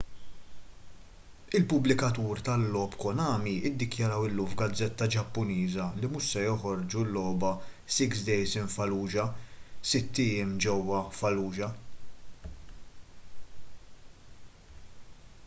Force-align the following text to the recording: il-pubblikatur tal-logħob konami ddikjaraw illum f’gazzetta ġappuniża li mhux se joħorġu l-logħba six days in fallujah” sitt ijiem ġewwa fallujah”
il-pubblikatur 1.57 2.39
tal-logħob 2.47 2.95
konami 3.03 3.51
ddikjaraw 3.73 4.23
illum 4.29 4.47
f’gazzetta 4.53 5.07
ġappuniża 5.15 5.85
li 5.99 6.09
mhux 6.15 6.29
se 6.37 6.45
joħorġu 6.45 7.03
l-logħba 7.09 7.51
six 7.97 8.23
days 8.31 8.53
in 8.63 8.71
fallujah” 8.77 9.27
sitt 9.91 10.21
ijiem 10.25 10.55
ġewwa 10.65 11.03
fallujah” 11.21 11.73